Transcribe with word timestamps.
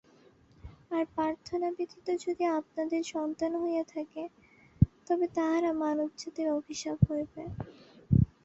আর 0.91 1.03
প্রার্থনা 1.15 1.67
ব্যতীত 1.71 2.07
যদি 2.25 2.43
আপনাদের 2.59 3.01
সন্তান 3.13 3.51
হইয়া 3.61 3.83
থাকে, 3.93 4.23
তবে 5.07 5.25
তাহারা 5.35 5.71
মানবজাতির 5.81 6.47
অভিশাপ 6.59 6.97
হইবে। 7.09 7.43